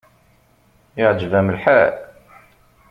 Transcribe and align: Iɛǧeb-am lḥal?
Iɛǧeb-am 1.01 1.47
lḥal? 1.55 1.93